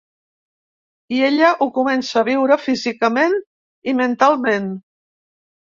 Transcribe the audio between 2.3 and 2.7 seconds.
viure